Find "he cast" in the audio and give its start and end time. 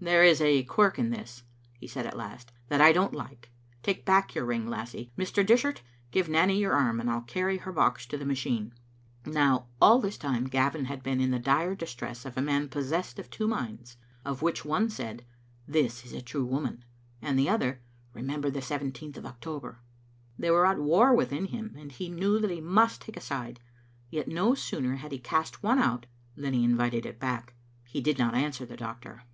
25.10-25.64